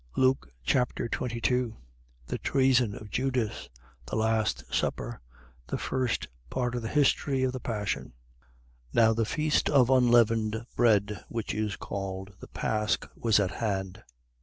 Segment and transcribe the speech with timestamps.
[0.17, 1.77] Luke Chapter 22
[2.25, 3.69] The treason of Judas.
[4.07, 5.21] The last supper.
[5.67, 8.13] The first part of the history of the passion.
[8.95, 8.95] 22:1.
[8.95, 14.01] Now the feast of unleavened bread, which is called the pasch, was at hand.